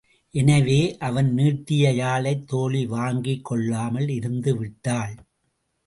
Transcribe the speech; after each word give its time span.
எனவே 0.33 0.97
அவன் 0.99 1.33
நீட்டிய 1.33 1.91
யாழைத் 1.91 2.47
தோழி 2.47 2.85
வாங்கிக் 2.85 3.45
கொள்ளாமல் 3.45 4.09
இருந்து 4.09 4.57
விட்டாள். 4.57 5.15